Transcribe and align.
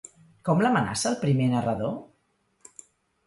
Com 0.47 0.61
l'amenaça 0.65 1.07
el 1.11 1.17
primer 1.25 1.49
narrador? 1.51 1.93